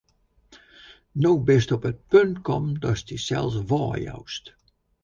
[1.25, 4.45] No bist op it punt kommen, datst dysels weijoust.